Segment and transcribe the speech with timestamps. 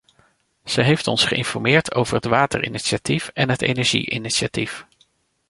[0.65, 4.85] Ze heeft ons geïnformeerd over het waterinitiatief en het energie-initiatief.